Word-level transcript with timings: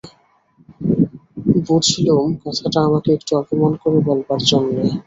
বুঝলুম, 1.65 2.27
কথাটা 2.43 2.79
আমাকে 2.87 3.09
একটু 3.13 3.31
অপমান 3.37 3.73
করে 3.81 3.99
বলবার 4.07 4.41
জন্যে। 4.49 4.83